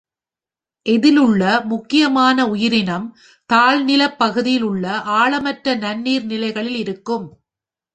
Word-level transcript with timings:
இதிலுள்ள 0.85 1.61
முக்கியமான 1.63 2.47
உயிரினம், 2.47 3.07
தாழ்நிலப் 3.49 4.17
பகுதியில் 4.17 4.63
உள்ள 4.63 4.85
ஆழமற்ற 5.21 5.75
நன்னீர் 5.77 6.25
நிலைகளில் 6.25 6.75
இருக்கும். 6.75 7.27